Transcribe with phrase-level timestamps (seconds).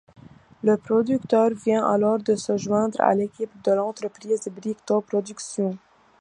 [0.63, 5.77] Le producteur vient alors de se joindre à l’équipe de l'entreprise Brick Top Productions.